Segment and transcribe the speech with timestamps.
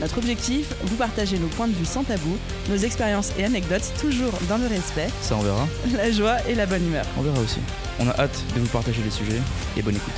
[0.00, 2.36] Notre objectif, vous partager nos points de vue sans tabou,
[2.70, 6.64] nos expériences et anecdotes toujours dans le respect, Ça on verra, la joie et la
[6.64, 7.04] bonne humeur.
[7.18, 7.60] on verra aussi.
[7.98, 9.40] On a hâte de vous partager les sujets
[9.76, 10.14] et bonne écoute.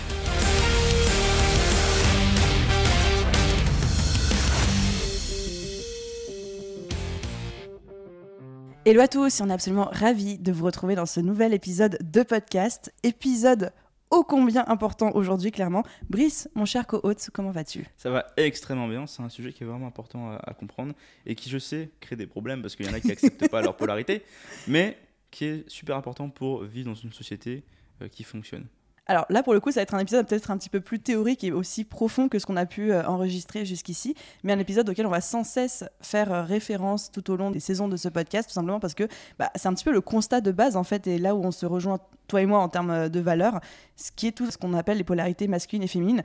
[8.85, 12.23] Hello à tous, on est absolument ravis de vous retrouver dans ce nouvel épisode de
[12.23, 12.93] podcast.
[13.05, 13.71] Épisode
[14.13, 15.83] ô combien important aujourd'hui, clairement.
[16.09, 17.87] Brice, mon cher co-hôte, comment vas-tu?
[17.97, 20.93] Ça va extrêmement bien, c'est un sujet qui est vraiment important à, à comprendre
[21.27, 23.63] et qui je sais crée des problèmes parce qu'il y en a qui acceptent pas
[23.63, 24.23] leur polarité,
[24.69, 24.99] mais
[25.31, 27.65] qui est super important pour vivre dans une société
[28.03, 28.67] euh, qui fonctionne.
[29.07, 31.01] Alors là, pour le coup, ça va être un épisode peut-être un petit peu plus
[31.01, 34.15] théorique et aussi profond que ce qu'on a pu euh, enregistrer jusqu'ici,
[34.45, 37.59] mais un épisode auquel on va sans cesse faire euh, référence tout au long des
[37.59, 39.09] saisons de ce podcast, tout simplement parce que
[39.41, 41.51] bah, c'est un petit peu le constat de base, en fait, et là où on
[41.51, 43.61] se rejoint, toi et moi, en termes euh, de valeurs,
[43.97, 46.23] ce qui est tout ce qu'on appelle les polarités masculines et féminines.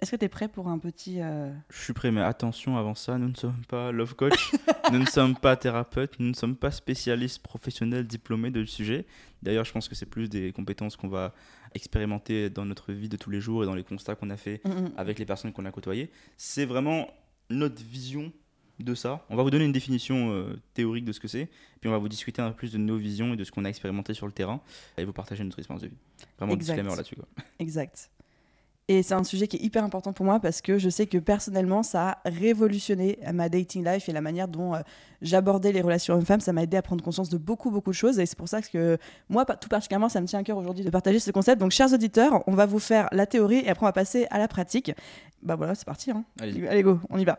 [0.00, 1.20] Est-ce que tu es prêt pour un petit...
[1.20, 4.52] euh, Je suis prêt, mais attention avant ça, nous ne sommes pas love coach,
[4.92, 9.04] nous ne sommes pas thérapeutes, nous ne sommes pas spécialistes professionnels diplômés de sujet.
[9.42, 11.34] D'ailleurs, je pense que c'est plus des compétences qu'on va
[11.74, 14.60] expérimenter dans notre vie de tous les jours et dans les constats qu'on a fait
[14.64, 14.92] mm, mm.
[14.96, 16.10] avec les personnes qu'on a côtoyées.
[16.36, 17.08] C'est vraiment
[17.50, 18.32] notre vision
[18.78, 19.24] de ça.
[19.28, 21.98] On va vous donner une définition euh, théorique de ce que c'est, puis on va
[21.98, 24.26] vous discuter un peu plus de nos visions et de ce qu'on a expérimenté sur
[24.26, 24.62] le terrain
[24.96, 25.96] et vous partager notre expérience de vie.
[26.38, 26.76] Vraiment Exact.
[26.76, 27.16] disclaimer là-dessus.
[27.58, 28.10] Exact.
[28.90, 31.16] Et c'est un sujet qui est hyper important pour moi parce que je sais que
[31.16, 34.80] personnellement, ça a révolutionné ma dating life et la manière dont euh,
[35.22, 36.40] j'abordais les relations hommes-femmes.
[36.40, 38.18] Ça m'a aidé à prendre conscience de beaucoup, beaucoup de choses.
[38.18, 38.98] Et c'est pour ça que
[39.28, 41.60] moi, tout particulièrement, ça me tient à cœur aujourd'hui de partager ce concept.
[41.60, 44.38] Donc, chers auditeurs, on va vous faire la théorie et après, on va passer à
[44.38, 44.92] la pratique.
[45.42, 46.10] Bah voilà, c'est parti.
[46.10, 46.24] Hein.
[46.40, 46.66] Allez-y.
[46.66, 47.38] Allez, go, on y va.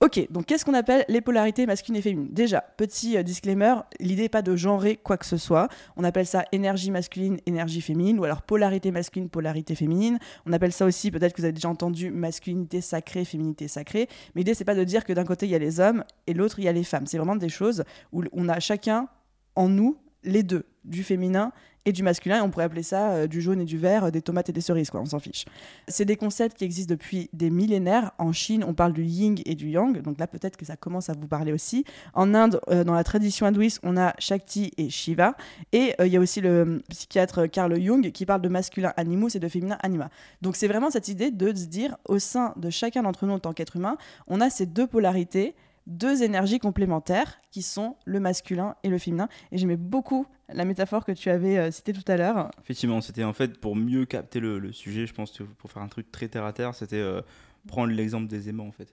[0.00, 2.28] Ok, donc qu'est-ce qu'on appelle les polarités masculines et féminines?
[2.32, 5.68] Déjà, petit euh, disclaimer, l'idée n'est pas de genrer quoi que ce soit.
[5.96, 10.18] On appelle ça énergie masculine, énergie féminine, ou alors polarité masculine, polarité féminine.
[10.44, 14.08] On appelle ça aussi, peut-être que vous avez déjà entendu, masculinité sacrée, féminité sacrée.
[14.34, 16.34] Mais l'idée, c'est pas de dire que d'un côté, il y a les hommes et
[16.34, 17.06] l'autre, il y a les femmes.
[17.06, 19.08] C'est vraiment des choses où on a chacun
[19.54, 21.52] en nous les deux, du féminin
[21.86, 24.10] et du masculin, et on pourrait appeler ça euh, du jaune et du vert, euh,
[24.10, 25.44] des tomates et des cerises, quoi, on s'en fiche.
[25.86, 28.10] C'est des concepts qui existent depuis des millénaires.
[28.18, 31.08] En Chine, on parle du yin et du yang, donc là peut-être que ça commence
[31.10, 31.84] à vous parler aussi.
[32.12, 35.36] En Inde, euh, dans la tradition hindouiste, on a Shakti et Shiva.
[35.72, 39.38] Et il y a aussi le psychiatre Carl Jung qui parle de masculin animus et
[39.38, 40.10] de féminin anima.
[40.42, 43.38] Donc c'est vraiment cette idée de se dire, au sein de chacun d'entre nous en
[43.38, 45.54] tant qu'être humain, on a ces deux polarités,
[45.86, 49.28] deux énergies complémentaires qui sont le masculin et le féminin.
[49.52, 52.50] Et j'aimais beaucoup la métaphore que tu avais euh, citée tout à l'heure.
[52.62, 56.10] Effectivement, c'était en fait pour mieux capter le, sujet, je pense pour faire un truc
[56.10, 57.20] très terre à terre, c'était euh,
[57.66, 58.92] prendre l'exemple des aimants en fait.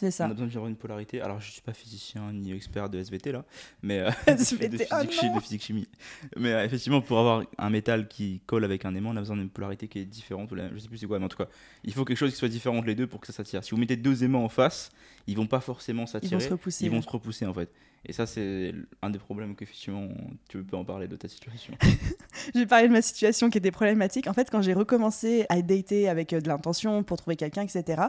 [0.00, 0.24] C'est On ça.
[0.24, 1.20] a besoin d'avoir une polarité.
[1.20, 3.44] Alors, je suis pas physicien ni expert de SVT là,
[3.82, 5.88] mais euh, SVT, de, physique, oh de physique chimie.
[6.36, 9.36] Mais euh, effectivement, pour avoir un métal qui colle avec un aimant, on a besoin
[9.36, 10.50] d'une polarité qui est différente.
[10.50, 11.46] ou la- Je sais plus c'est quoi, mais en tout cas,
[11.84, 13.62] il faut quelque chose qui soit différent entre les deux pour que ça s'attire.
[13.62, 14.90] Si vous mettez deux aimants en face,
[15.28, 16.40] ils vont pas forcément Ils vont s'attirer.
[16.40, 16.84] se repousser.
[16.86, 17.70] Ils vont se repousser en fait.
[18.06, 20.08] Et ça, c'est un des problèmes qu'effectivement,
[20.48, 21.72] tu peux en parler de ta situation.
[22.54, 24.26] J'ai parlé de ma situation qui était problématique.
[24.26, 28.02] En fait, quand j'ai recommencé à dater avec euh, de l'intention pour trouver quelqu'un, etc.,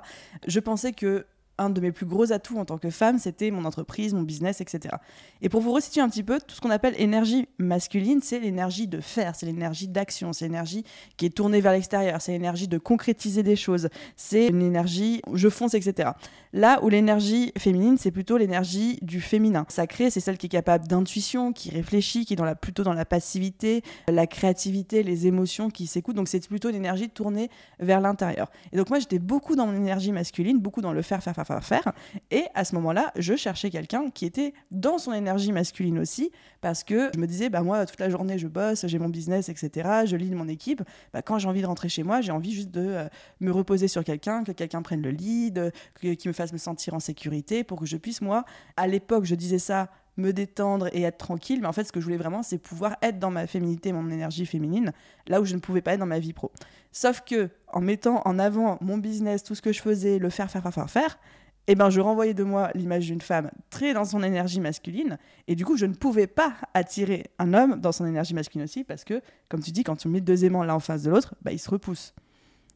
[0.47, 1.25] je pensais que
[1.57, 4.61] un de mes plus gros atouts en tant que femme, c'était mon entreprise, mon business,
[4.61, 4.95] etc.
[5.41, 8.87] Et pour vous resituer un petit peu, tout ce qu'on appelle énergie masculine, c'est l'énergie
[8.87, 10.83] de faire, c'est l'énergie d'action, c'est l'énergie
[11.17, 15.49] qui est tournée vers l'extérieur, c'est l'énergie de concrétiser des choses, c'est une énergie je
[15.49, 16.11] fonce, etc.
[16.53, 19.65] Là où l'énergie féminine, c'est plutôt l'énergie du féminin.
[19.67, 22.93] Sacré, c'est celle qui est capable d'intuition, qui réfléchit, qui est dans la, plutôt dans
[22.93, 26.15] la passivité, la créativité, les émotions qui s'écoutent.
[26.15, 28.49] Donc c'est plutôt une énergie tournée vers l'intérieur.
[28.71, 31.44] Et donc moi j'étais beaucoup dans mon énergie masculine, beaucoup dans le faire, faire, faire,
[31.45, 31.93] faire, faire.
[32.31, 36.31] Et à ce moment-là, je cherchais quelqu'un qui était dans son énergie masculine aussi,
[36.61, 39.49] parce que je me disais, bah moi toute la journée je bosse, j'ai mon business,
[39.49, 40.05] etc.
[40.05, 40.81] Je lead mon équipe.
[41.13, 43.07] Bah, quand j'ai envie de rentrer chez moi, j'ai envie juste de euh,
[43.39, 46.99] me reposer sur quelqu'un, que quelqu'un prenne le lead, qui me fasse me sentir en
[46.99, 48.45] sécurité, pour que je puisse moi,
[48.77, 51.59] à l'époque je disais ça me détendre et être tranquille.
[51.61, 54.09] Mais en fait, ce que je voulais vraiment, c'est pouvoir être dans ma féminité, mon
[54.09, 54.91] énergie féminine,
[55.27, 56.51] là où je ne pouvais pas être dans ma vie pro.
[56.91, 60.49] Sauf que, en mettant en avant mon business, tout ce que je faisais, le faire,
[60.49, 61.19] faire, faire, faire, faire,
[61.67, 65.17] eh ben, je renvoyais de moi l'image d'une femme très dans son énergie masculine.
[65.47, 68.83] Et du coup, je ne pouvais pas attirer un homme dans son énergie masculine aussi,
[68.83, 71.35] parce que, comme tu dis, quand tu mets deux aimants l'un en face de l'autre,
[71.41, 72.13] bah, ils se repoussent.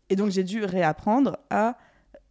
[0.09, 1.77] Et donc, j'ai dû réapprendre à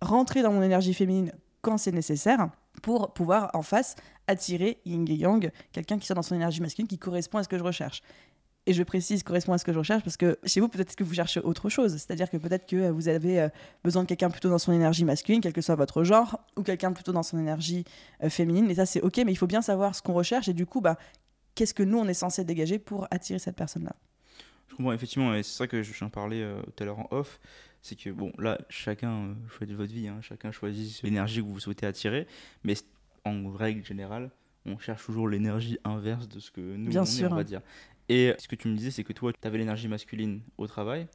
[0.00, 1.32] rentrer dans mon énergie féminine
[1.62, 2.48] quand c'est nécessaire
[2.82, 3.94] pour pouvoir en face
[4.28, 7.48] attirer yin et yang, quelqu'un qui soit dans son énergie masculine qui correspond à ce
[7.48, 8.02] que je recherche.
[8.66, 11.02] et je précise, correspond à ce que je recherche, parce que chez vous, peut-être que
[11.02, 11.92] vous cherchez autre chose.
[11.92, 13.48] C'est-à-dire que peut-être que vous avez euh,
[13.82, 16.92] besoin de quelqu'un plutôt dans son énergie masculine, quel que soit votre genre, ou quelqu'un
[16.92, 17.84] plutôt dans son énergie
[18.22, 18.70] euh, féminine.
[18.70, 20.82] Et ça, c'est OK, mais il faut bien savoir ce qu'on recherche et du coup,
[20.82, 20.98] bah,
[21.54, 23.96] qu'est-ce que nous, on est censé dégager pour attirer cette personne-là?
[24.68, 27.08] Je comprends, effectivement, et c'est ça que je viens parler euh, tout à l'heure en
[27.10, 27.40] off.
[27.80, 31.86] C'est que, bon, là, chacun choisit votre vie, hein, chacun choisit l'énergie que vous souhaitez
[31.86, 32.26] attirer,
[32.64, 32.74] mais
[33.24, 34.30] en règle générale,
[34.66, 37.28] on cherche toujours l'énergie inverse de ce que nous, Bien on, sûr.
[37.28, 37.60] est, on va dire.
[38.08, 41.06] Et ce que tu me disais, c'est que toi, tu avais l'énergie masculine au travail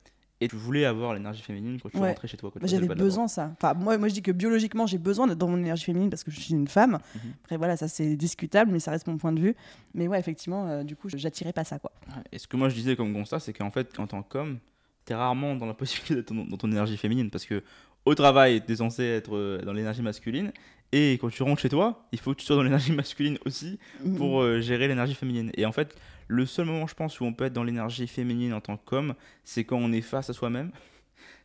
[0.42, 2.10] et tu voulais avoir l'énergie féminine quand tu Ouais.
[2.10, 2.52] rentrais chez toi.
[2.54, 3.52] Bah, J'avais besoin ça.
[3.54, 6.24] Enfin, moi, moi, je dis que biologiquement, j'ai besoin d'être dans mon énergie féminine parce
[6.24, 7.00] que je suis une femme.
[7.16, 7.34] Mhm.
[7.44, 9.56] Après, voilà, ça c'est discutable, mais ça reste mon point de vue.
[9.94, 11.92] Mais ouais, effectivement, euh, du coup, je- j'attirais pas ça, quoi.
[12.32, 14.60] Et ce que moi je disais comme constat, c'est qu'en fait, en tant qu'homme,
[15.06, 15.74] t'es rarement dans la
[16.14, 17.64] possibilité d'être dans, dans ton énergie féminine parce que
[18.06, 20.52] au travail, t'es censé être euh, dans l'énergie masculine
[20.96, 23.80] et quand tu rentres chez toi, il faut que tu sois dans l'énergie masculine aussi
[24.18, 25.52] pour euh, gérer l'énergie féminine.
[25.56, 25.96] Et en fait,
[26.28, 29.16] le seul moment, je pense, où on peut être dans l'énergie féminine en tant qu'homme,
[29.44, 30.72] c'est quand on est face à soi-même.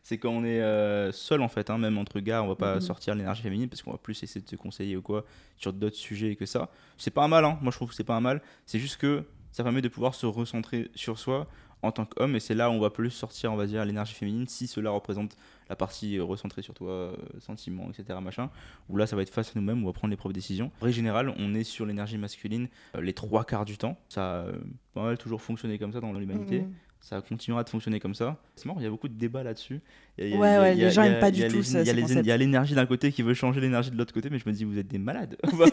[0.01, 2.75] C'est quand on est euh, seul en fait, hein, même entre gars, on va pas
[2.75, 2.81] Mhm.
[2.81, 5.25] sortir l'énergie féminine parce qu'on va plus essayer de se conseiller ou quoi
[5.57, 6.69] sur d'autres sujets que ça.
[6.97, 7.59] C'est pas un mal, hein.
[7.61, 8.41] moi je trouve que c'est pas un mal.
[8.65, 11.47] C'est juste que ça permet de pouvoir se recentrer sur soi
[11.81, 14.13] en tant qu'homme et c'est là où on va plus sortir, on va dire, l'énergie
[14.13, 15.35] féminine si cela représente
[15.69, 18.17] la partie euh, recentrée sur toi, euh, sentiments, etc.
[18.21, 18.49] Machin,
[18.89, 20.71] où là ça va être face à nous-mêmes, on va prendre les propres décisions.
[20.81, 23.97] En règle générale, on est sur l'énergie masculine euh, les trois quarts du temps.
[24.09, 24.45] Ça a
[24.93, 26.61] pas mal toujours fonctionné comme ça dans l'humanité.
[26.61, 26.73] Mhm.
[27.01, 28.35] Ça continuera de fonctionner comme ça.
[28.57, 29.79] C'est marrant, il y a beaucoup de débats là-dessus.
[30.17, 32.35] Ouais, ouais, les gens il y a- aiment pas du tout ce- Il y a
[32.37, 34.77] l'énergie d'un côté qui veut changer l'énergie de l'autre côté, mais je me dis, vous
[34.77, 35.37] êtes des malades.
[35.53, 35.65] On va,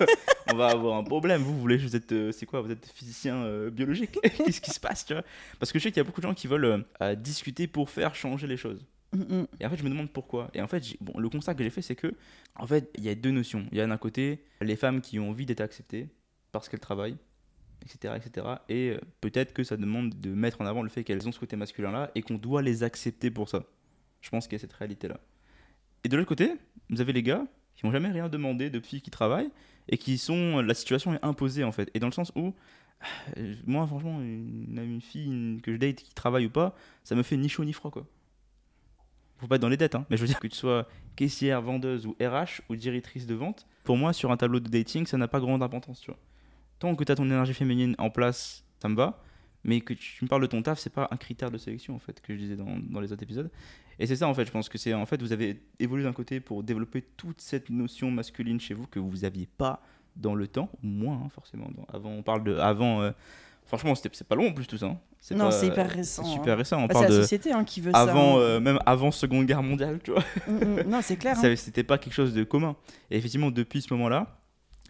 [0.52, 1.42] on va avoir un problème.
[1.42, 4.16] Vous, vous voulez, vous êtes, euh, c'est quoi Vous êtes physicien euh, biologique?
[4.22, 5.24] Qu'est-ce qui se passe, tu vois?
[5.58, 7.90] Parce que je sais qu'il y a beaucoup de gens qui veulent euh, discuter pour
[7.90, 8.86] faire changer les choses.
[9.12, 9.46] Mhm.
[9.60, 10.50] Et en fait, je me demande pourquoi.
[10.54, 12.14] Et en fait, bon, le constat que j'ai fait, c'est que,
[12.56, 13.66] en fait, il y a deux notions.
[13.72, 16.08] Il y a d'un côté les femmes qui ont envie d'être acceptées
[16.52, 17.16] parce qu'elles travaillent,
[17.82, 18.46] etc., etc.
[18.68, 21.38] Et euh, peut-être que ça demande de mettre en avant le fait qu'elles ont ce
[21.38, 23.64] côté masculin-là et qu'on doit les accepter pour ça.
[24.20, 25.20] Je pense qu'il y a cette réalité-là.
[26.04, 26.54] Et de l'autre côté,
[26.90, 29.50] vous avez les gars qui n'ont jamais rien demandé de filles qui travaillent
[29.88, 30.60] et qui sont.
[30.60, 31.90] La situation est imposée, en fait.
[31.94, 32.54] Et dans le sens où.
[33.36, 36.74] euh, Moi, franchement, une, fille que je date qui travaille ou pas,
[37.04, 38.06] ça me fait ni chaud ni froid, quoi
[39.38, 41.62] faut pas être dans les dettes, hein, mais je veux dire que tu sois caissière,
[41.62, 45.16] vendeuse ou RH ou directrice de vente, pour moi, sur un tableau de dating, ça
[45.16, 46.04] n'a pas grande importance.
[46.78, 49.22] Tant que tu as ton énergie féminine en place, ça me va,
[49.64, 51.98] mais que tu me parles de ton taf, c'est pas un critère de sélection, en
[51.98, 53.50] fait, que je disais dans, dans les autres épisodes.
[53.98, 56.12] Et c'est ça, en fait, je pense que c'est, en fait, vous avez évolué d'un
[56.12, 59.82] côté pour développer toute cette notion masculine chez vous que vous aviez pas
[60.16, 61.70] dans le temps, moins, hein, forcément.
[61.92, 63.10] Avant, on parle de, avant, euh,
[63.66, 64.86] franchement, c'est pas long en plus tout ça.
[64.86, 64.98] hein.
[65.34, 66.32] Non, c'est hyper récent, C'est hein.
[66.34, 67.98] super récent, on Bah, parle la de société hein, qui veut ça.
[68.00, 68.40] avant, hein.
[68.40, 70.22] euh, même avant Seconde Guerre mondiale, tu vois.
[70.48, 70.82] Mm, mm.
[70.88, 71.36] Non, c'est clair.
[71.44, 71.56] hein.
[71.56, 72.76] C'était pas quelque chose de commun.
[73.10, 74.38] Et effectivement, depuis ce moment-là,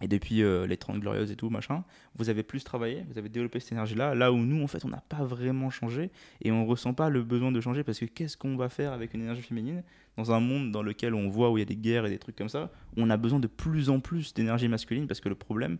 [0.02, 1.82] et depuis euh, les 30 Glorieuses et tout, machin,
[2.16, 4.88] vous avez plus travaillé, vous avez développé cette énergie-là, là où nous, en fait, on
[4.88, 6.10] n'a pas vraiment changé
[6.42, 9.14] et on ressent pas le besoin de changer parce que qu'est-ce qu'on va faire avec
[9.14, 9.82] une énergie féminine
[10.18, 12.18] dans un monde dans lequel on voit où il y a des guerres et des
[12.18, 15.34] trucs comme ça, on a besoin de plus en plus d'énergie masculine parce que le
[15.34, 15.78] problème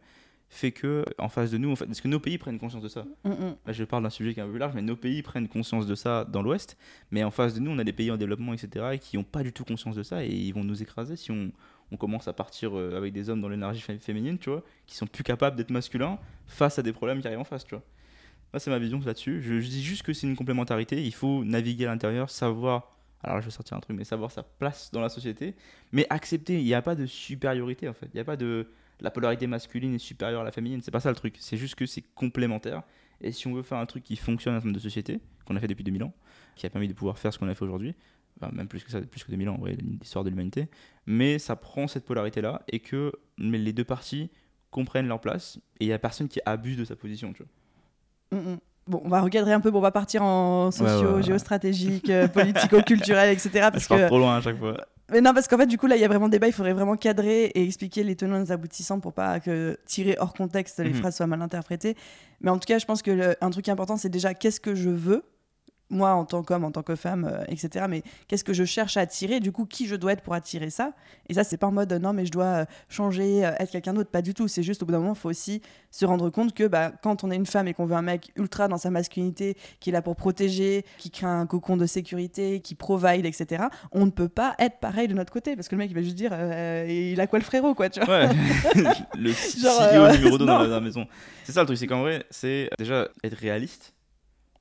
[0.49, 2.89] fait que en face de nous, en fait, parce que nos pays prennent conscience de
[2.89, 3.05] ça.
[3.25, 3.57] Mm, mm.
[3.67, 5.49] Là, je parle d'un sujet qui est un peu plus large, mais nos pays prennent
[5.49, 6.77] conscience de ça dans l'Ouest.
[7.11, 9.25] Mais en face de nous, on a des pays en développement, etc., et qui n'ont
[9.25, 11.51] pas du tout conscience de ça et ils vont nous écraser si on,
[11.91, 14.97] on commence à partir euh, avec des hommes dans l'énergie fé- féminine, tu vois, qui
[14.97, 17.83] sont plus capables d'être masculins face à des problèmes qui arrivent en face, tu vois.
[18.53, 19.43] Moi, c'est ma vision là-dessus.
[19.43, 21.03] Je, je dis juste que c'est une complémentarité.
[21.05, 22.97] Il faut naviguer à l'intérieur, savoir.
[23.23, 25.57] Alors, je vais sortir un truc, mais savoir sa place dans la société,
[25.91, 26.55] mais accepter.
[26.61, 28.07] Il n'y a pas de supériorité en fait.
[28.07, 28.69] Il n'y a pas de
[29.01, 30.81] la polarité masculine est supérieure à la féminine.
[30.83, 31.37] C'est pas ça le truc.
[31.39, 32.83] C'est juste que c'est complémentaire.
[33.21, 35.61] Et si on veut faire un truc qui fonctionne en termes de société, qu'on a
[35.61, 36.13] fait depuis 2000 ans,
[36.55, 37.95] qui a permis de pouvoir faire ce qu'on a fait aujourd'hui,
[38.41, 40.69] enfin, même plus que ça, plus que 2000 ans vrai, l'histoire de l'humanité,
[41.07, 44.31] mais ça prend cette polarité-là et que mais les deux parties
[44.71, 47.33] comprennent leur place et il n'y a personne qui abuse de sa position.
[47.33, 48.39] Tu vois.
[48.39, 48.59] Mm, mm.
[48.89, 51.23] Bon, on va recadrer un peu, bon, on va partir en socio, Ouais, ouais, ouais.
[51.23, 53.51] géostratégique, euh, politico-culturel, etc.
[53.73, 54.07] Parce je que...
[54.07, 54.77] trop loin à chaque fois.
[55.13, 56.49] Mais non, parce qu'en fait, du coup, là, il y a vraiment débat.
[56.49, 60.17] Il faudrait vraiment cadrer et expliquer les tenants et les aboutissants pour pas que tirer
[60.19, 60.95] hors contexte les Mhm.
[60.97, 61.97] phrases soient mal interprétées.
[62.41, 64.75] Mais en tout cas, je pense que le- un truc important, c'est déjà qu'est-ce que
[64.75, 65.23] je veux?
[65.89, 67.87] Moi en tant qu'homme, en tant que femme, euh, etc.
[67.89, 70.71] Mais qu'est-ce que je cherche à attirer Du coup, qui je dois être pour attirer
[70.71, 70.93] ça?
[71.29, 73.71] Et ça, c'est pas en mode euh, non, mais je dois euh, changer, euh, être
[73.71, 74.11] quelqu'un d'autre.
[74.11, 74.49] Pas du tout.
[74.49, 77.25] C'est juste au bout d'un moment, il faut aussi se rendre compte que bah, quand
[77.25, 79.93] on est une femme et qu'on veut un mec ultra dans sa masculinité, qui est
[79.93, 84.29] là pour protéger, qui crée un cocon de sécurité, qui provide, etc., on ne peut
[84.29, 85.55] pas être pareil de notre côté.
[85.57, 87.89] Parce que le mec, il va juste dire euh, il a quoi le frérot, quoi,
[87.91, 88.29] tu vois Ouais,
[89.19, 90.59] le Genre, euh, numéro 2 dans, non.
[90.63, 91.07] la- dans la maison.
[91.45, 93.95] C'est ça le truc, c'est qu'en vrai, c'est déjà être réaliste,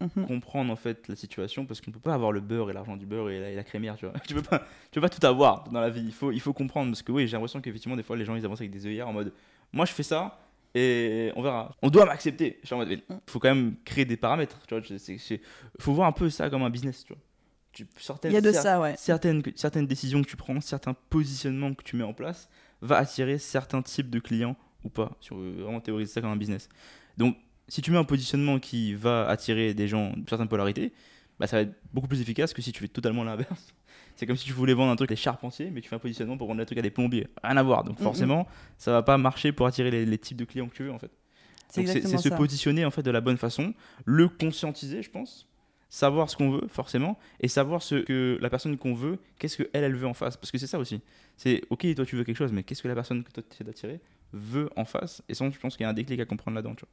[0.02, 0.25] Mhm.
[0.28, 3.06] comprendre en fait la situation, parce qu'on peut pas avoir le beurre et l'argent du
[3.06, 4.14] beurre et la, et la crémière, tu vois.
[4.28, 4.60] Tu peux pas,
[4.92, 6.04] tu peux pas tout avoir dans la vie.
[6.06, 8.36] Il faut, il faut comprendre, parce que oui, j'ai l'impression qu'effectivement des fois les gens
[8.36, 9.32] ils avancent avec des œillères en mode,
[9.72, 10.40] moi je fais ça
[10.74, 11.74] et on verra.
[11.82, 12.60] On doit m'accepter.
[12.62, 13.20] Je suis en mode, il Mm.
[13.28, 14.60] faut quand même créer des paramètres.
[14.68, 15.42] Tu vois, c'est-
[15.80, 17.06] faut voir un peu ça comme un business.
[17.06, 17.22] Tu vois.
[17.72, 18.96] Tu, certaines, Il y a de cer- ça, ouais.
[18.98, 22.50] certaines, certaines décisions que tu prends, certains positionnements que tu mets en place,
[22.82, 25.12] va attirer certains types de clients ou pas.
[25.22, 26.68] Si on veut vraiment théoriser ça comme un business.
[27.18, 27.38] Donc,
[27.68, 30.94] si tu mets un positionnement qui va attirer des gens de certaines polarités,
[31.40, 33.74] bah, ça va être beaucoup plus efficace que si tu fais totalement l'inverse.
[34.16, 36.00] C'est comme si tu voulais vendre un truc à des charpentiers, mais tu fais un
[36.00, 37.28] positionnement pour vendre un truc à des plombiers.
[37.44, 37.84] Rien à voir.
[37.84, 40.84] Donc forcément, ça va pas marcher pour attirer les, les types de clients que tu
[40.84, 41.12] veux en fait.
[41.70, 43.74] C'est se positionner en fait de la bonne façon,
[44.06, 45.48] le conscientiser, je pense,
[45.90, 49.70] savoir ce qu'on veut forcément, et savoir ce que la personne qu'on veut, qu'est-ce que
[49.74, 51.02] elle elle veut en face, parce que c'est ça aussi.
[51.38, 53.54] C'est ok, toi tu veux quelque chose, mais qu'est-ce que la personne que toi tu
[53.54, 54.00] essaies d'attirer
[54.34, 55.22] veut en face?
[55.30, 56.76] Et ça, je pense qu'il y a un déclic à comprendre là-dedans.
[56.76, 56.90] tu vois.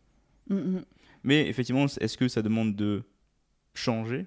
[0.49, 0.84] Mm, mm.
[1.25, 3.02] Mais effectivement, est-ce que ça demande de
[3.75, 4.26] changer?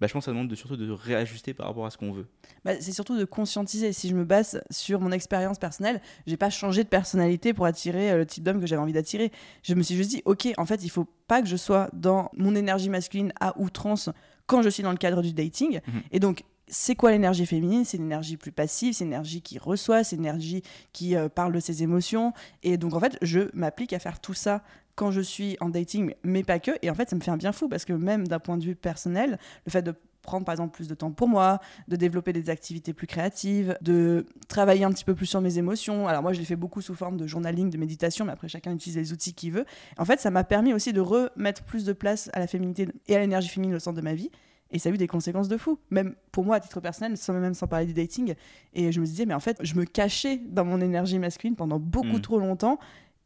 [0.00, 2.12] Bah, je pense que ça demande de, surtout de réajuster par rapport à ce qu'on
[2.12, 2.26] veut.
[2.64, 3.92] Bah, c'est surtout de conscientiser.
[3.92, 8.12] Si je me base sur mon expérience personnelle, j'ai pas changé de personnalité pour attirer
[8.12, 9.32] euh, le type d'homme que j'avais envie d'attirer.
[9.62, 12.30] Je me suis juste dit, ok, en fait, il faut pas que je sois dans
[12.36, 14.08] mon énergie masculine à outrance
[14.46, 15.80] quand je suis dans le cadre du dating.
[15.86, 16.02] Mhm.
[16.12, 17.84] Et donc, c'est quoi l'énergie féminine?
[17.84, 21.82] C'est l'énergie plus passive, c'est l'énergie qui reçoit, c'est l'énergie qui euh, parle de ses
[21.82, 22.32] émotions.
[22.62, 24.62] Et donc, en fait, je m'applique à faire tout ça
[24.98, 26.72] quand je suis en dating, mais pas que.
[26.82, 28.64] Et en fait, ça me fait un bien fou parce que même d'un point de
[28.64, 32.32] vue personnel, le fait de prendre par exemple plus de temps pour moi, de développer
[32.32, 36.08] des activités plus créatives, de travailler un petit peu plus sur mes émotions.
[36.08, 38.72] Alors moi, je l'ai fait beaucoup sous forme de journaling, de méditation, mais après chacun
[38.72, 39.64] utilise les outils qu'il veut.
[39.96, 43.14] En fait, ça m'a permis aussi de remettre plus de place à la féminité et
[43.16, 44.30] à l'énergie féminine au centre de ma vie.
[44.70, 47.32] Et ça a eu des conséquences de fou, même pour moi à titre personnel, sans
[47.32, 48.34] même sans parler du dating.
[48.74, 51.78] Et je me disais, mais en fait, je me cachais dans mon énergie masculine pendant
[51.78, 52.20] beaucoup Mm.
[52.20, 52.78] trop longtemps.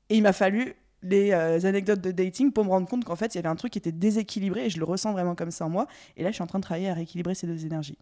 [0.09, 3.35] Et il m'a fallu les euh, anecdotes de dating pour me rendre compte qu'en fait,
[3.35, 5.65] il y avait un truc qui était déséquilibré et je le ressens vraiment comme ça
[5.67, 5.87] en moi.
[6.17, 7.99] Et là, je suis en train de travailler à rééquilibrer ces deux énergies.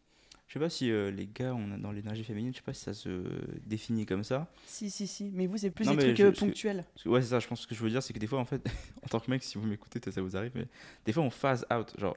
[0.48, 2.72] Je sais pas si euh, les gars, on a dans l'énergie féminine, je sais pas
[2.74, 3.22] si ça se
[3.66, 4.48] définit comme ça.
[4.66, 5.30] Si, si, si.
[5.32, 6.84] Mais vous, c'est plus Non, des trucs je- euh, ponctuels.
[7.02, 8.26] Que, ouais, c'est ça, je pense que ce que je veux dire, c'est que des
[8.26, 8.60] fois, en fait,
[9.04, 10.66] en tant que mec, si vous m'écoutez, ça vous arrive, mais
[11.04, 11.92] des fois, on phase out.
[11.98, 12.16] Genre,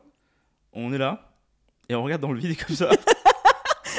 [0.73, 1.31] on est là,
[1.89, 2.89] et on regarde dans le vide comme ça,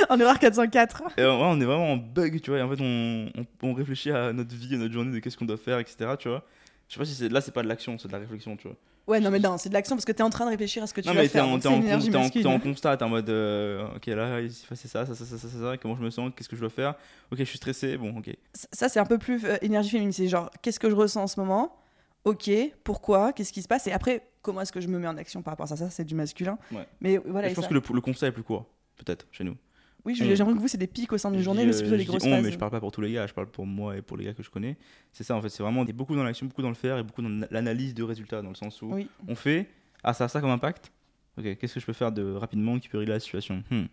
[0.09, 1.03] en erreur 404.
[1.17, 3.47] et on, ouais, on est vraiment en bug, tu vois, et en fait, on, on,
[3.69, 6.29] on réfléchit à notre vie, à notre journée, de qu'est-ce qu'on doit faire, etc., tu
[6.29, 6.45] vois.
[6.89, 8.69] Je sais pas si c'est là, c'est pas de l'action, c'est de la réflexion, tu
[8.69, 8.77] vois.
[9.07, 10.87] Ouais, non, mais non, c'est de l'action parce que t'es en train de réfléchir à
[10.87, 11.45] ce que tu non, vas mais faire.
[11.47, 14.41] en, donc t'es c'est en, t'es en- en constat, t'es en mode, euh, ok, là,
[14.69, 16.71] passé ça, ça, ça, ça, ça, ça, comment je me sens, qu'est-ce que je dois
[16.71, 16.95] faire,
[17.31, 18.31] ok, je suis stressé, bon, ok.
[18.55, 20.13] Ça, ça, c'est un peu plus euh, énergie féminine.
[20.13, 21.77] C'est genre, qu'est-ce que je ressens en ce moment?
[22.25, 22.51] Ok,
[22.83, 23.35] pourquoi?
[23.35, 23.87] Qu'est-ce qui se passe?
[23.87, 25.77] Et après, comment est-ce que je me mets en action par rapport à ça?
[25.77, 26.57] Ça, c'est du masculin.
[26.73, 26.87] Ouais.
[27.03, 28.65] Mais voilà, je pense ça- que le, le constat est plus court,
[28.97, 29.57] peut-être, chez nous.
[30.05, 31.73] Oui, on- j'ai l'impression que vous, c'est des pics au sein d'une journée, dis, mais
[31.73, 32.45] c'est euh, plutôt des je dis grosses on, phases.
[32.45, 34.25] mais je parle pas pour tous les gars, je parle pour moi et pour les
[34.25, 34.77] gars que je connais.
[35.13, 37.23] C'est ça en fait, c'est vraiment beaucoup dans l'action, beaucoup dans le faire et beaucoup
[37.23, 39.09] dans l'analyse de résultats, dans le sens où Oui.
[39.29, 39.69] on fait
[40.03, 40.93] ah ça a ça comme impact.
[41.39, 43.65] Ok, qu'est-ce que je peux faire de rapidement qui peut régler la situation?
[43.71, 43.85] Hmm.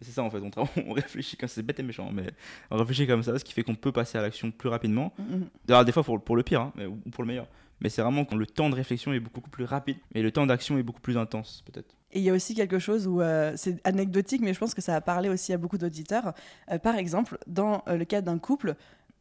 [0.00, 0.50] Et c'est ça en fait, on,
[0.86, 2.26] on réfléchit quand c'est bête et méchant, mais
[2.70, 5.12] on réfléchit comme ça, ce qui fait qu'on peut passer à l'action plus rapidement.
[5.18, 5.48] Mhm.
[5.66, 7.46] D'ailleurs, des fois pour, pour le pire, hein, mais- ou pour le meilleur.
[7.82, 10.44] Mais c'est vraiment quand le temps de réflexion est beaucoup plus rapide et le temps
[10.46, 11.94] d'action est beaucoup plus intense, peut-être.
[12.12, 14.82] Et il y a aussi quelque chose où euh, c'est anecdotique, mais je pense que
[14.82, 16.34] ça a parlé aussi à beaucoup d'auditeurs.
[16.70, 18.74] Euh, par exemple, dans euh, le cadre d'un couple,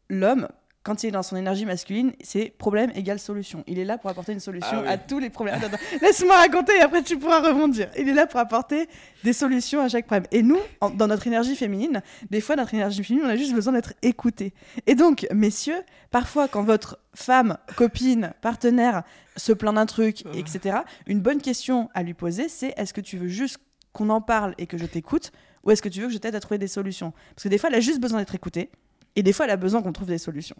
[0.09, 0.49] l'homme,
[0.83, 3.63] quand il est dans son énergie masculine, c'est problème égale solution.
[3.67, 4.87] Il est là pour apporter une solution Ah oui.
[4.87, 5.59] à tous les problèmes.
[6.01, 7.89] Laisse-moi raconter et après tu pourras rebondir.
[7.97, 8.87] Il est là pour apporter
[9.23, 10.25] des solutions à chaque problème.
[10.31, 13.53] Et nous, en- dans notre énergie féminine, des fois, notre énergie féminine, on a juste
[13.53, 14.53] besoin d'être écouté.
[14.87, 15.81] Et donc, messieurs,
[16.11, 19.03] parfois, quand votre femme, copine, partenaire
[19.35, 20.37] se plaint d'un truc, Ah.
[20.37, 23.57] etc., une bonne question à lui poser, c'est est-ce que tu veux juste
[23.91, 25.31] qu'on en parle et que je t'écoute
[25.65, 27.11] ou est-ce que tu veux que je t'aide à trouver des solutions?
[27.35, 28.69] Parce que des fois, elle a juste besoin d'être écoutée
[29.15, 30.55] et des fois, elle a besoin qu'on trouve des solutions.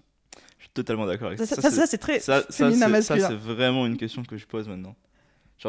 [0.58, 1.62] Je suis totalement d'accord avec Ça, ça.
[1.62, 3.28] ça, c'est- très ça, ça, féminin c'est- ça, masculin.
[3.30, 4.96] c'est vraiment une question que je pose maintenant.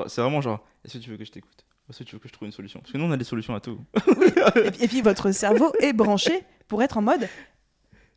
[0.07, 1.65] C'est vraiment genre, est-ce que tu veux que je t'écoute?
[1.89, 2.81] Est-ce que tu veux que je trouve une solution?
[2.81, 3.79] Parce que nous, on a des solutions à tout.
[4.65, 7.29] et, puis, et puis, votre cerveau est branché pour être en mode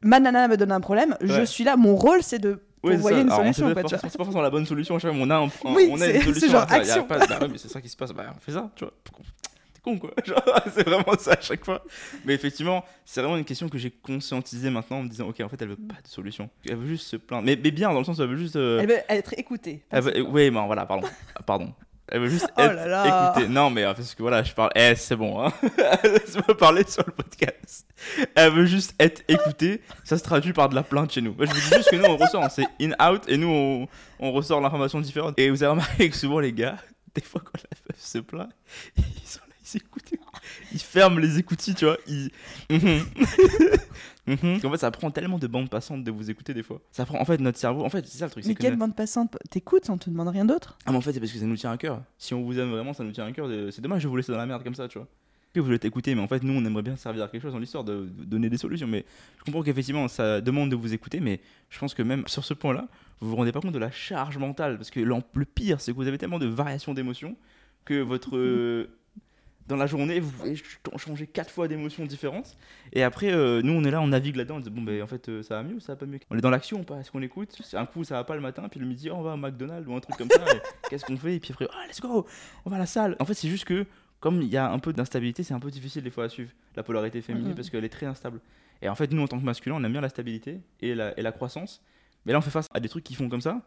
[0.05, 3.17] ma nana me donne un problème, je suis là, mon rôle c'est de Ouais, envoyer
[3.17, 3.21] ça.
[3.21, 3.73] une Alors, solution.
[3.73, 3.81] pas.
[3.87, 6.21] C'est pas forcément la bonne solution, on a, un- un- Oui, on a c'est- une
[6.23, 6.49] solution.
[6.49, 7.03] genre action.
[7.05, 8.93] pas- bah ouais, mais c'est ça qui se passe, bah, on fait ça, tu vois.
[9.83, 10.11] Con quoi.
[10.73, 11.83] C'est vraiment ça à chaque fois.
[12.25, 15.49] Mais effectivement, c'est vraiment une question que j'ai conscientisée maintenant en me disant, ok, en
[15.49, 16.49] fait, elle veut pas de solution.
[16.65, 17.43] Elle veut juste se plaindre.
[17.45, 18.55] Mais, mais bien, dans le sens où elle veut juste.
[18.55, 19.83] euh, Elle veut être écoutée.
[19.91, 21.07] veut- oui, mais voilà, pardon.
[21.35, 21.73] Ah, pardon.
[22.09, 23.31] Elle veut juste Oh être là là.
[23.31, 23.47] écoutée.
[23.47, 24.69] Non, mais euh, parce que voilà, je parle.
[24.75, 25.51] Eh, c'est bon, hein.
[26.03, 27.85] Laisse-moi parler sur le podcast.
[28.35, 29.81] Elle veut juste être écoutée.
[30.03, 31.33] Ça se traduit par de la plainte chez nous.
[31.39, 32.51] Je vous dis juste que nous, on ressort.
[32.51, 33.87] C'est in-out et nous, on,
[34.19, 35.39] on ressort l'information différente.
[35.39, 36.75] Et vous avez remarqué que souvent, les gars,
[37.15, 38.49] des fois, quand la meuf se plaint,
[38.97, 40.11] ils sont là, ils écoutent.
[40.73, 41.97] Ils ferment les écoutilles, tu vois.
[42.07, 42.29] Ils.
[42.69, 43.03] Mhm.
[44.25, 44.59] Mhm.
[44.63, 46.79] En fait, ça prend tellement de bandes passantes de vous écouter des fois.
[46.93, 47.83] Ça prend, en fait, notre cerveau.
[47.83, 48.45] En fait, c'est ça le truc.
[48.45, 50.77] Mais que quelle notre- bande passante T'écoutes, on te demande rien d'autre?
[50.85, 52.01] Ah mais en fait c'est parce que ça nous tient à cœur.
[52.17, 53.49] Si on vous aime vraiment, ça nous tient à cœur.
[53.49, 55.09] de- C'est dommage de vous laisser dans la merde comme ça, tu vois.
[55.53, 57.51] que vous êtes écouté, mais en fait, nous, on aimerait bien servir à quelque chose
[57.53, 58.87] dans l'histoire, de, de donner des solutions.
[58.87, 59.05] Mais
[59.39, 62.53] je comprends qu'effectivement, ça demande de vous écouter, mais je pense que même sur ce
[62.55, 62.87] point-là,
[63.19, 64.77] vous vous rendez pas compte de la charge mentale.
[64.77, 67.35] Parce que le le pire, c'est que vous avez tellement de variations d'émotions
[67.85, 68.37] que votre.
[69.67, 72.57] Dans la journée, vous pouvez ch- changer quatre fois d'émotions différentes.
[72.91, 74.57] Et après, euh, nous, on est là, on navigue là-dedans.
[74.57, 76.19] On dit, bon, ben, en fait, euh, ça va mieux ou ça va pas mieux?
[76.29, 76.97] On est dans l'action ou pas?
[76.99, 77.55] Est-ce qu'on écoute?
[77.63, 79.37] C'est Un coup, ça va pas le matin, puis le midi, oh, on va à
[79.37, 80.43] McDonald's ou un truc comme ça.
[80.89, 81.35] Qu'est-ce qu'on fait?
[81.35, 82.25] Et puis après, ah, let's go
[82.65, 83.15] On va à la salle.
[83.19, 83.85] En fait, c'est juste que,
[84.19, 86.51] comme il y a un peu d'instabilité, c'est un peu difficile des fois à suivre
[86.75, 87.55] la polarité féminine Mhm.
[87.55, 88.39] parce qu'elle est très instable.
[88.81, 91.17] Et en fait, nous, en tant que masculin, on aime bien la stabilité et la,
[91.17, 91.81] et la croissance.
[92.25, 93.61] Mais là, on fait face à des trucs qui font comme ça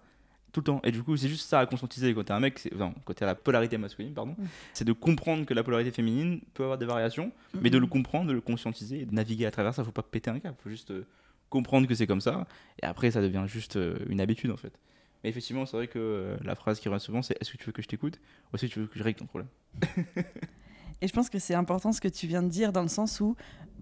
[0.56, 0.80] tout le temps.
[0.84, 3.12] Et du coup, c'est juste ça à conscientiser quand t'es un mec, c'est- enfin, quand
[3.12, 4.46] t'es à la polarité masculine, pardon, Mhm.
[4.72, 8.26] c'est de comprendre que la polarité féminine peut avoir des variations, mais de le comprendre,
[8.28, 9.84] de le conscientiser et de naviguer à travers ça.
[9.84, 11.06] Faut pas péter un câble, faut juste euh,
[11.50, 12.46] comprendre que c'est comme ça.
[12.82, 14.72] Et après, ça devient juste euh, une habitude en fait.
[15.22, 17.66] Mais effectivement, c'est vrai que euh, la phrase qui revient souvent, c'est Est-ce que tu
[17.66, 18.18] veux que je t'écoute
[18.52, 19.48] ou est-ce que tu veux que je règle ton problème?
[21.02, 23.20] Et je pense que c'est important ce que tu viens de dire dans le sens
[23.20, 23.36] où,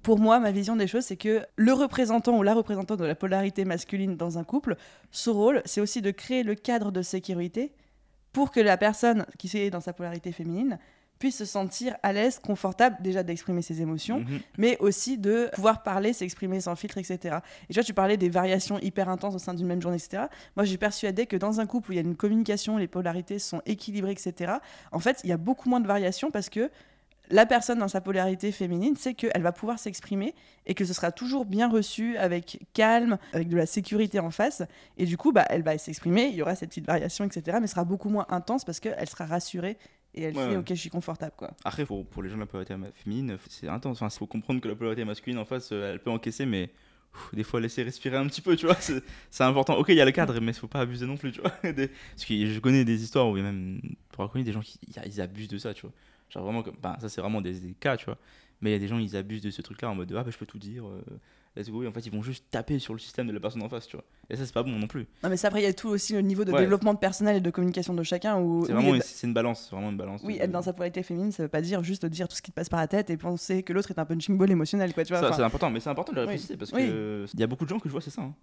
[0.04, 3.14] pour moi, ma vision des choses, c'est que le représentant ou la représentante de la
[3.16, 4.76] polarité masculine dans un couple,
[5.10, 7.72] son rôle, c'est aussi de créer le cadre de sécurité
[8.32, 10.78] pour que la personne qui est dans sa polarité féminine
[11.18, 14.40] puisse se sentir à l'aise, confortable déjà d'exprimer ses émotions, Mhm.
[14.58, 17.36] mais aussi de pouvoir parler, s'exprimer sans filtre, etc.
[17.62, 20.24] Et tu vois, tu parlais des variations hyper intenses au sein d'une même journée, etc.
[20.56, 23.38] Moi, j'ai persuadé que dans un couple où il y a une communication, les polarités
[23.38, 24.54] sont équilibrées, etc.,
[24.92, 26.68] en fait, il y a beaucoup moins de variations parce que
[27.30, 30.34] la personne dans sa polarité féminine sait qu'elle va pouvoir s'exprimer
[30.66, 34.62] et que ce sera toujours bien reçu avec calme, avec de la sécurité en face.
[34.98, 37.58] Et du coup, bah, elle va s'exprimer, il y aura cette petite variation, etc.
[37.60, 39.78] Mais ce sera beaucoup moins intense parce qu'elle sera rassurée
[40.14, 40.56] et elle Ouais, sait, ouais.
[40.56, 41.32] ok, je suis confortable.
[41.36, 41.50] quoi.
[41.64, 43.96] Après, pour, pour les gens de la polarité féminine, c'est intense.
[44.02, 46.70] Enfin, il faut comprendre que la polarité masculine en face, euh, elle peut encaisser, mais
[47.14, 48.76] ouf, des fois laisser respirer un petit peu, tu vois.
[48.78, 49.74] C'est c'est important.
[49.76, 51.52] Ok, il y a le cadre, mais il faut pas abuser non plus, tu vois.
[51.72, 53.80] Des- Parce que je connais des histoires où il y a même,
[54.12, 55.92] pour connaître des gens qui ils abusent de ça, tu vois.
[56.30, 58.18] Genre vraiment, comme, bah, ça c'est vraiment des, des cas, tu vois.
[58.60, 60.30] Mais il y a des gens, ils abusent de ce truc-là en mode ah, bah,
[60.30, 61.02] je peux tout dire, euh,
[61.56, 61.82] let's go.
[61.82, 63.86] Et en fait, ils vont juste taper sur le système de la personne en face,
[63.86, 64.04] tu vois.
[64.30, 65.06] Et ça, c'est pas bon non plus.
[65.22, 66.60] Non, mais ça, après, il y a tout aussi le niveau de Ouais.
[66.60, 68.38] développement de personnel et de communication de chacun.
[68.38, 70.22] Où, C'est oui, vraiment eh une, ben- c'est une balance, vraiment une balance.
[70.24, 72.50] oui, être dans sa polarité féminine, ça veut pas dire juste dire tout ce qui
[72.52, 75.04] te passe par la tête et penser que l'autre est un punching ball émotionnel, quoi,
[75.04, 75.20] tu vois.
[75.20, 76.28] Ça, c'est important, mais c'est important de le Oui.
[76.34, 76.86] préciser parce Oui.
[76.86, 78.22] que il y a beaucoup de gens que je vois, c'est ça.
[78.22, 78.34] hein.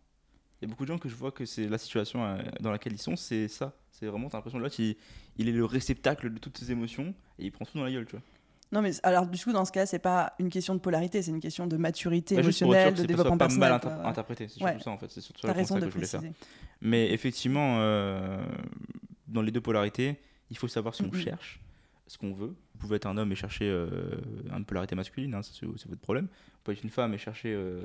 [0.62, 2.72] Il y a beaucoup de gens que je vois que c'est la situation euh, dans
[2.72, 3.74] laquelle ils sont, c'est ça.
[3.92, 4.96] C'est vraiment, t'as l'impression que l'autre, il,
[5.38, 8.06] il est le réceptacle de toutes ses émotions et il prend tout dans la gueule,
[8.06, 8.22] tu vois.
[8.72, 11.32] Non, mais alors, du coup, dans ce cas, c'est pas une question de polarité, c'est
[11.32, 13.72] une question de maturité Bah, émotionnelle, de c'est développement pas mal personnel.
[13.74, 14.08] inter- quoi.
[14.08, 14.48] interprété.
[14.48, 14.70] C'est Ouais.
[14.72, 15.12] surtout ça, en fait.
[15.12, 16.22] C'est surtout le raison de que je voulais faire.
[16.80, 18.42] Mais effectivement, euh,
[19.28, 20.16] dans les deux polarités,
[20.52, 21.16] il faut savoir si on Mhm.
[21.16, 21.60] cherche
[22.08, 22.48] ce qu'on veut.
[22.76, 23.90] Vous pouvez être un homme et chercher euh,
[24.56, 26.26] une polarité masculine, hein, ça, c'est votre problème.
[26.28, 27.84] Vous pouvez être une femme et chercher euh,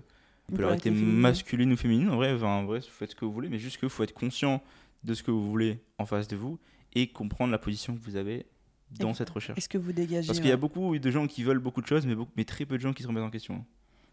[0.54, 2.08] polarité masculine ou féminine.
[2.10, 4.02] En vrai, enfin, en vrai, vous faites ce que vous voulez, mais juste qu'il faut
[4.02, 4.62] être conscient
[5.04, 6.58] de ce que vous voulez en face de vous
[6.94, 8.46] et comprendre la position que vous avez
[8.98, 9.58] dans Et- cette recherche.
[9.58, 10.60] Est-ce que vous dégagez Parce qu'il y a ouais.
[10.60, 12.92] beaucoup de gens qui veulent beaucoup de choses, mais, beaucoup- mais très peu de gens
[12.92, 13.64] qui se remettent en question.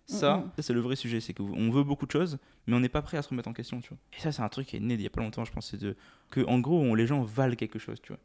[0.06, 0.52] Ça, Mhm.
[0.58, 3.02] ça, c'est le vrai sujet, c'est qu'on veut beaucoup de choses, mais on n'est pas
[3.02, 3.98] prêt à se remettre en question, tu vois.
[4.17, 5.69] Et ça, c'est un truc qui est né il y a pas longtemps, je pense,
[5.72, 5.96] c'est de
[6.30, 8.19] que en gros, on- les gens valent quelque chose, tu vois.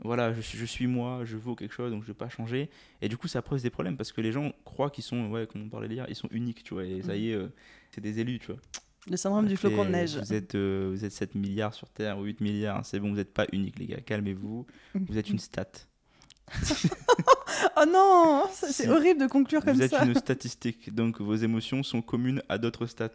[0.00, 2.70] Voilà, je, suis- je suis moi, je vaux quelque chose, donc je vais pas changer.
[3.02, 5.46] Et du coup, ça pose des problèmes parce que les gens croient qu'ils sont, ouais,
[5.46, 6.84] comme on parlait hier, ils sont uniques, tu vois.
[6.84, 7.48] Et ça y est, euh,
[7.90, 8.60] c'est des élus, tu vois.
[9.10, 10.16] Le syndrome du flocon de neige.
[10.16, 13.16] Vous êtes, euh, vous êtes 7 milliards sur Terre ou 8 milliards, c'est bon, vous
[13.16, 14.66] n'êtes pas unique, les gars, calmez-vous.
[14.94, 15.66] Vous êtes une stat.
[17.76, 20.04] Oh non ça, C'est horrible de conclure comme vous êtes ça.
[20.04, 23.08] une statistique, donc vos émotions sont communes à d'autres stats.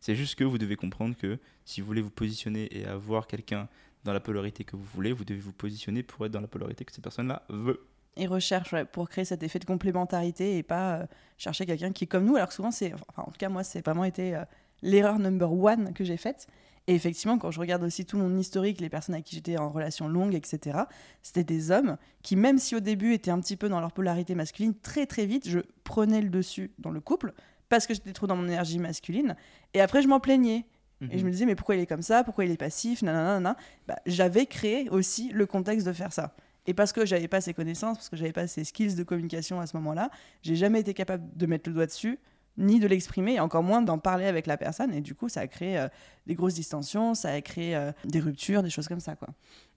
[0.00, 3.68] C'est juste que vous devez comprendre que si vous voulez vous positionner et avoir quelqu'un
[4.04, 6.84] dans la polarité que vous voulez, vous devez vous positionner pour être dans la polarité
[6.84, 7.86] que cette personne-là veut.
[8.16, 11.06] Ils recherchent ouais, pour créer cet effet de complémentarité et pas euh,
[11.36, 12.36] chercher quelqu'un qui est comme nous.
[12.36, 14.44] Alors que souvent, c'est, enfin, en tout cas, moi, c'est vraiment été euh,
[14.82, 16.46] l'erreur number one que j'ai faite.
[16.86, 19.70] Et effectivement, quand je regarde aussi tout mon historique, les personnes avec qui j'étais en
[19.70, 20.78] relation longue, etc.,
[21.22, 24.34] c'était des hommes qui, même si au début étaient un petit peu dans leur polarité
[24.34, 27.32] masculine, très très vite, je prenais le dessus dans le couple
[27.68, 29.34] parce que j'étais trop dans mon énergie masculine.
[29.74, 30.64] Et après, je m'en plaignais.
[31.10, 32.24] Et je me disais, mais pourquoi il est comme ça?
[32.24, 33.02] Pourquoi il est passif?
[33.02, 33.56] Nanana.
[33.86, 36.34] Bah, J'avais créé aussi le contexte de faire ça.
[36.66, 39.60] Et parce que j'avais pas ces connaissances, parce que j'avais pas ces skills de communication
[39.60, 40.10] à ce moment-là,
[40.42, 42.18] j'ai jamais été capable de mettre le doigt dessus,
[42.56, 44.92] ni de l'exprimer, et encore moins d'en parler avec la personne.
[44.94, 45.88] Et du coup, ça a créé euh,
[46.26, 49.28] des grosses distensions, ça a créé euh, des ruptures, des choses comme ça, quoi.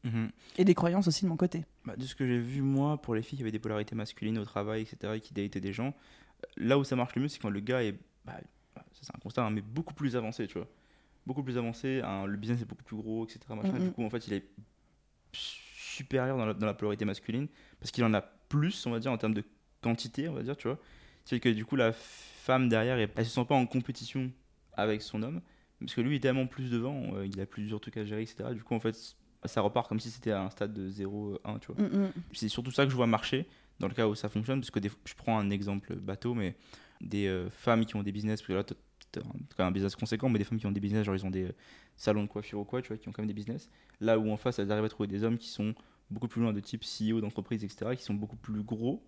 [0.06, 0.30] Mhm.
[0.58, 1.66] Et des croyances aussi de mon côté.
[1.86, 4.38] Bah, de ce que j'ai vu, moi, pour les filles qui avaient des polarités masculines
[4.40, 5.94] au travail, etc., et qui dataient des gens,
[6.56, 8.40] là où ça marche le mieux, c'est quand le gars est, bah,
[8.94, 10.68] c'est un constat, hein, mais beaucoup plus avancé, tu vois.
[11.26, 13.40] Beaucoup plus avancé, hein, le business est beaucoup plus gros, etc.
[13.50, 13.78] machin.
[13.78, 14.46] Du coup, en fait, il est
[15.32, 17.48] supérieur dans la, dans la polarité masculine,
[17.80, 19.44] parce qu'il en a plus, on va dire, en termes de
[19.82, 20.80] quantité, on va dire, tu vois.
[21.26, 24.32] C'est que du coup, la femme derrière, elle, elle se sent pas en compétition
[24.74, 25.42] avec son homme,
[25.80, 28.50] parce que lui est tellement plus devant, euh, il a plusieurs trucs à gérer, etc.
[28.54, 31.72] Du coup, en fait, ça repart comme si c'était à un stade de 0-1, tu
[31.72, 31.86] vois.
[31.86, 32.12] Mm.
[32.34, 33.48] C'est surtout ça que je vois marcher
[33.80, 36.56] dans le cas où ça fonctionne, parce que des, je prends un exemple bateau, mais
[37.02, 38.64] des euh, femmes qui ont des business, parce que là,
[39.14, 41.32] quand même un business conséquent, mais des femmes qui ont des business, genre ils ont
[41.32, 41.56] des euh,
[41.98, 43.70] salons de coiffure ou quoi, tu vois, qui ont quand même des business.
[44.02, 45.74] Là où en face, elles arrivent à trouver des hommes qui sont
[46.10, 49.04] beaucoup plus loin de type CEO d'entreprise, etc., qui sont beaucoup plus gros.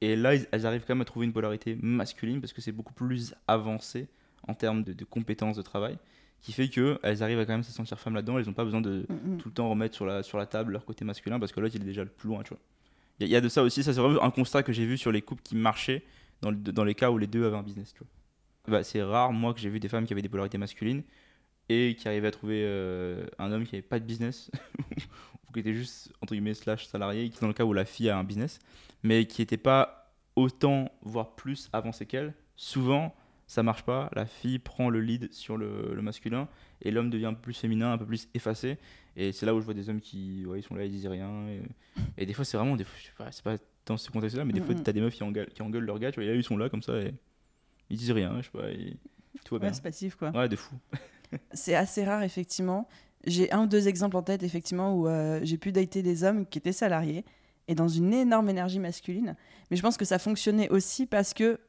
[0.00, 2.92] Et là, elles arrivent quand même à trouver une polarité masculine parce que c'est beaucoup
[2.92, 4.08] plus avancé
[4.48, 5.96] en termes de, compétences de travail,
[6.40, 8.38] qui fait qu'elles arrivent à quand même se sentir femmes là-dedans.
[8.38, 9.38] Elles n'ont pas besoin de mm, mm.
[9.38, 11.76] tout le temps remettre sur la, sur la table leur côté masculin parce que l'autre,
[11.76, 12.58] il est déjà le plus loin, tu vois.
[13.20, 13.84] Il y, a de ça aussi.
[13.84, 16.02] Ça, c'est vraiment un constat que j'ai vu sur les couples qui marchaient
[16.40, 18.08] dans, dans les cas où les deux avaient un business, tu vois.
[18.68, 21.02] Bah, c'est rare, moi, que j'ai vu des femmes qui avaient des polarités masculines
[21.68, 24.50] et qui arrivaient à trouver euh, un homme qui n'avait pas de business
[25.48, 28.08] ou qui était juste, entre guillemets, slash salarié, qui dans le cas où la fille
[28.08, 28.60] a un business,
[29.02, 32.34] mais qui n'était pas autant, voire plus avancé qu'elle.
[32.56, 33.14] Souvent,
[33.48, 36.48] ça marche pas, la fille prend le lead sur le, masculin
[36.82, 38.78] et l'homme devient un peu plus féminin, un peu plus effacé.
[39.16, 41.46] Et c'est là où je vois des hommes qui ils sont là, ils disent rien.
[42.16, 42.86] Et, des fois, c'est vraiment, des
[43.30, 45.62] c'est pas dans ce contexte-là, mais des fois, tu as des meufs qui engueulent, qui
[45.62, 47.12] engueulent leur gars, tu vois, ils sont là comme ça et
[47.90, 48.68] ils disent rien, je sais pas,
[49.44, 49.72] tout va bien.
[49.72, 50.30] c'est passif quoi.
[50.30, 50.74] Ouais, de fou.
[51.52, 52.88] c'est assez rare, effectivement.
[53.24, 56.46] J'ai un ou deux exemples en tête, effectivement, où euh, j'ai pu dater des hommes
[56.46, 57.24] qui étaient salariés
[57.68, 59.36] et dans une énorme énergie masculine.
[59.70, 61.60] Mais je pense que ça fonctionnait aussi parce que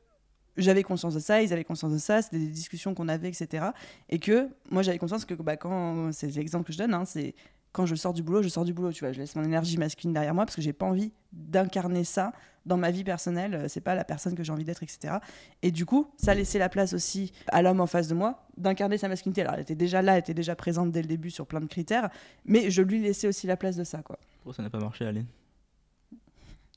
[0.57, 3.67] j'avais conscience de ça, ils avaient conscience de ça, c'était des discussions qu'on avait, etc.
[4.09, 7.35] Et que moi, j'avais conscience que bah, quand, c'est l'exemple que je donne, hein, c'est
[7.71, 9.77] quand je sors du boulot, je sors du boulot, tu vois, je laisse mon énergie
[9.77, 12.31] masculine derrière moi parce que j'ai pas envie d'incarner ça
[12.65, 15.15] dans ma vie personnelle, euh, c'est pas la personne que j'ai envie d'être, etc.
[15.61, 18.97] Et du coup, ça laissait la place aussi à l'homme en face de moi d'incarner
[18.97, 19.41] sa masculinité.
[19.41, 21.65] Alors, elle était déjà là, elle était déjà présente dès le début sur plein de
[21.65, 22.09] critères,
[22.45, 24.17] mais je lui laissais aussi la place de ça, quoi.
[24.53, 25.27] ça n'a pas marché, Aline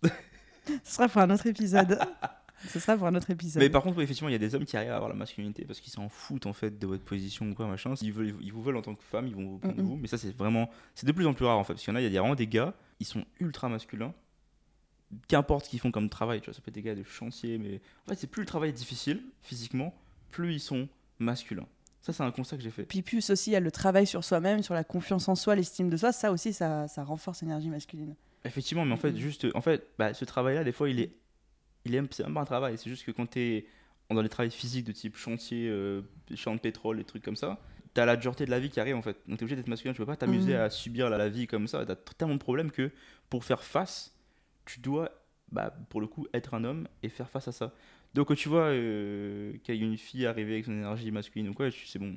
[0.85, 1.99] Ce sera pour un autre épisode.
[2.69, 3.63] Ce sera pour un autre épisode.
[3.63, 5.65] Mais par contre, effectivement, il y a des hommes qui arrivent à avoir la masculinité
[5.65, 7.95] parce qu'ils s'en foutent en fait de votre position ou quoi, machin.
[8.01, 9.97] Ils, veulent, ils vous veulent en tant que femme, ils vont vous prendre vous.
[9.97, 10.71] Mais ça, c'est vraiment.
[10.95, 11.75] C'est de plus en plus rare en fait.
[11.75, 14.15] Parce qu'il y en a, il y a vraiment des gars, ils sont ultra masculins.
[15.29, 17.59] Qu'importe ce qu'ils font comme travail, tu vois, ça peut être des gars de chantier,
[17.59, 19.95] mais en fait, c'est plus le travail est difficile physiquement,
[20.31, 20.89] plus ils sont
[21.19, 21.67] masculins.
[22.01, 22.85] Ça, c'est un constat que j'ai fait.
[22.85, 25.55] Puis plus aussi, il y a le travail sur soi-même, sur la confiance en soi,
[25.57, 26.13] l'estime de soi.
[26.13, 28.15] Ça aussi, ça, ça renforce l'énergie masculine.
[28.45, 31.11] Effectivement, mais en fait, juste, en fait, bah, ce travail-là, des fois, il est
[31.87, 33.67] il aime, c'est même pas un travail, c'est juste que quand tu es
[34.11, 36.03] dans les travails physiques de type chantier, euh,
[36.35, 37.59] champ de pétrole, des trucs comme ça,
[37.95, 39.17] tu as la dureté de la vie qui arrive en fait.
[39.27, 40.61] Donc tu es obligé d'être masculin, tu peux pas t'amuser mhm.
[40.61, 41.85] à subir la, vie comme ça.
[41.87, 42.91] Tu as tellement de problèmes que
[43.31, 44.16] pour faire face,
[44.67, 45.11] tu dois,
[45.51, 47.73] bah, pour le coup, être un homme et faire face à ça.
[48.15, 51.49] Donc quand tu vois euh, qu'il y a une fille arriver avec son énergie masculine
[51.49, 52.17] ou quoi, c'est bon,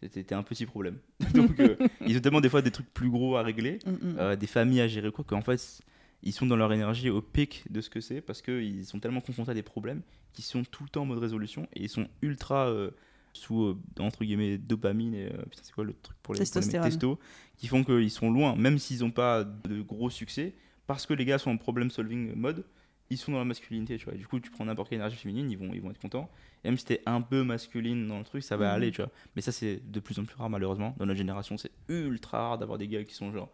[0.00, 0.98] c'était un petit problème.
[1.34, 1.76] Donc euh,
[2.06, 4.36] ils ont tellement des fois des trucs plus gros à régler, mm, mm.
[4.36, 5.82] des familles à gérer, quoi, qu'en fait
[6.24, 9.20] ils sont dans leur énergie au pic de ce que c'est parce qu'ils sont tellement
[9.20, 10.02] confrontés à des problèmes
[10.32, 12.90] qu'ils sont tout le temps en mode résolution et ils sont ultra euh,
[13.34, 17.18] sous euh, entre guillemets dopamine et euh, putain c'est quoi le truc pour les, testos
[17.56, 20.54] qui font qu'ils sont loin même s'ils n'ont pas de gros succès
[20.86, 22.64] parce que les gars sont en problem solving mode
[23.10, 25.50] ils sont dans la masculinité tu vois du coup tu prends n'importe quelle énergie féminine
[25.50, 26.30] ils vont ils vont être contents
[26.64, 28.74] et même si t'es un peu masculine dans le truc ça va mhm.
[28.74, 31.58] aller tu vois mais ça c'est de plus en plus rare malheureusement dans notre génération
[31.58, 33.50] c'est ultra rare d'avoir des gars qui sont genre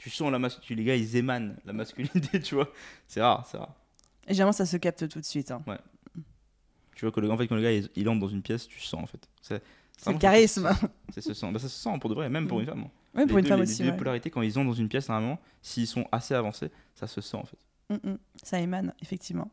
[0.00, 2.72] tu sens la masculinité, les gars, ils émanent la masculinité, tu vois.
[3.06, 3.74] C'est rare, c'est rare.
[4.26, 5.50] Et généralement, ça se capte tout de suite.
[5.50, 5.62] Hein.
[5.66, 5.76] Ouais.
[6.96, 8.80] Tu vois, que le, en fait, quand le gars il, entre dans une pièce, tu
[8.80, 9.28] sens en fait.
[10.02, 10.70] C'est le charisme.
[11.10, 11.52] Ça, se sent.
[11.52, 12.60] Bah, ça se sent pour de vrai, même pour mm.
[12.60, 12.84] une femme.
[13.14, 13.82] Oui, pour une femme les, aussi.
[13.82, 17.06] Les deux polarités, quand ils ont dans une pièce moment, s'ils sont assez avancés, ça
[17.06, 17.58] se sent en fait.
[17.90, 18.18] Mm, mm.
[18.42, 19.50] Ça émane, effectivement.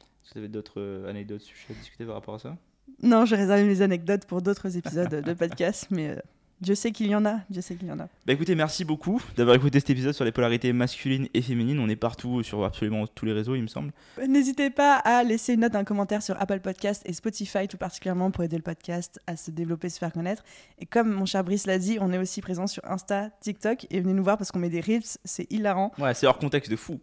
[0.00, 2.56] Est-ce que vous avez d'autres euh, anecdotes, sujets à discuter par rapport à ça?
[3.02, 6.20] Non, je réserve mes anecdotes pour d'autres épisodes de podcast, mais euh,
[6.64, 8.08] Dieu sait qu'il y en a, Dieu sait qu'il y en a.
[8.26, 11.78] Bah écoutez, merci beaucoup d'avoir écouté cet épisode sur les polarités masculines et féminines.
[11.78, 13.92] On est partout sur absolument tous les réseaux, il me semble.
[14.26, 18.30] N'hésitez pas à laisser une note, un commentaire sur Apple Podcast et Spotify tout particulièrement
[18.30, 20.42] pour aider le podcast à se développer, se faire connaître.
[20.78, 24.00] Et comme mon cher Brice l'a dit, on est aussi présent sur Insta, TikTok et
[24.00, 25.92] venez nous voir parce qu'on met des reels, c'est hilarant.
[25.98, 26.98] Ouais, c'est hors contexte de fou.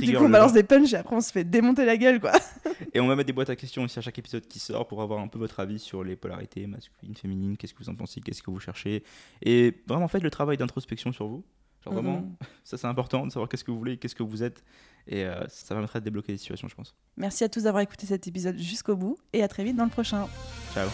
[0.00, 2.32] Du coup, on balance des punchs et après on se fait démonter la gueule quoi.
[2.94, 5.02] et on va mettre des boîtes à questions aussi à chaque épisode qui sort pour
[5.02, 8.20] avoir un peu votre avis sur les polarités masculines, féminines, qu'est-ce que vous en pensez,
[8.20, 9.02] qu'est-ce que vous cherchez?
[9.42, 11.44] Et vraiment, faites le travail d'introspection sur vous.
[11.84, 12.36] Genre vraiment, mhm.
[12.64, 14.64] ça c'est important de savoir qu'est-ce que vous voulez, qu'est-ce que vous êtes.
[15.06, 16.94] Et euh, ça permettra de débloquer des situations, je pense.
[17.16, 19.90] Merci à tous d'avoir écouté cet épisode jusqu'au bout et à très vite dans le
[19.90, 20.26] prochain.
[20.74, 20.88] Ciao.